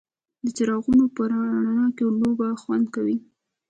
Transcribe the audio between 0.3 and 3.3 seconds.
د څراغونو په رڼا کې لوبه خوند کوي.